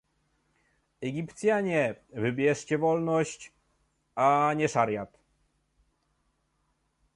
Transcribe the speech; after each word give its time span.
Egipcjanie, 1.01 1.95
wybierzcie 2.13 2.77
wolność, 2.77 3.51
nie 4.55 4.67
szariat! 4.69 5.17